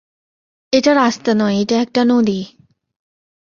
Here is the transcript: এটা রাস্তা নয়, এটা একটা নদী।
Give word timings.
এটা 0.73 0.91
রাস্তা 0.93 1.31
নয়, 1.33 1.55
এটা 1.61 1.75
একটা 1.81 2.01
নদী। 2.05 2.39